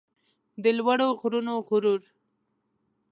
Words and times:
د 0.63 0.65
لوړو 0.77 1.07
غرونو 1.19 1.53
غرور 1.67 2.01